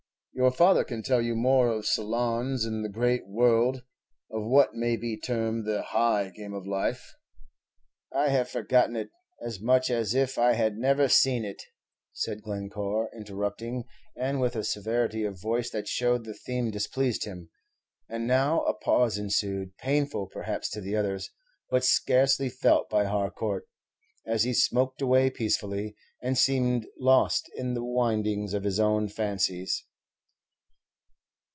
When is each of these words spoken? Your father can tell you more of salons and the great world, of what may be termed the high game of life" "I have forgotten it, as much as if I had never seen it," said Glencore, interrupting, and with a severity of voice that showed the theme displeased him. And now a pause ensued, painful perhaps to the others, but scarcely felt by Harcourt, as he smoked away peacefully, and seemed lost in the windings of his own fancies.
Your 0.33 0.49
father 0.51 0.83
can 0.85 1.03
tell 1.03 1.21
you 1.21 1.35
more 1.35 1.67
of 1.67 1.85
salons 1.85 2.65
and 2.65 2.83
the 2.85 2.89
great 2.89 3.27
world, 3.27 3.83
of 4.31 4.43
what 4.43 4.73
may 4.73 4.95
be 4.95 5.15
termed 5.17 5.65
the 5.65 5.81
high 5.83 6.29
game 6.29 6.53
of 6.53 6.65
life" 6.65 7.13
"I 8.15 8.29
have 8.29 8.49
forgotten 8.49 8.95
it, 8.95 9.09
as 9.45 9.59
much 9.59 9.91
as 9.91 10.15
if 10.15 10.39
I 10.39 10.53
had 10.53 10.77
never 10.77 11.09
seen 11.09 11.43
it," 11.43 11.61
said 12.13 12.41
Glencore, 12.41 13.09
interrupting, 13.15 13.83
and 14.15 14.39
with 14.39 14.55
a 14.55 14.63
severity 14.63 15.25
of 15.25 15.39
voice 15.39 15.69
that 15.71 15.89
showed 15.89 16.23
the 16.23 16.33
theme 16.33 16.71
displeased 16.71 17.25
him. 17.25 17.49
And 18.09 18.25
now 18.25 18.61
a 18.61 18.73
pause 18.73 19.17
ensued, 19.19 19.75
painful 19.77 20.27
perhaps 20.27 20.69
to 20.71 20.81
the 20.81 20.95
others, 20.95 21.29
but 21.69 21.83
scarcely 21.83 22.47
felt 22.49 22.89
by 22.89 23.03
Harcourt, 23.03 23.67
as 24.25 24.43
he 24.43 24.53
smoked 24.53 25.01
away 25.03 25.29
peacefully, 25.29 25.93
and 26.23 26.35
seemed 26.37 26.87
lost 26.97 27.51
in 27.57 27.73
the 27.73 27.83
windings 27.83 28.53
of 28.55 28.63
his 28.63 28.79
own 28.79 29.07
fancies. 29.09 29.85